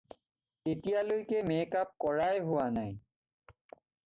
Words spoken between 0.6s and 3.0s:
এতিয়ালৈকে মেক-আপ কৰাই হোৱা নাই।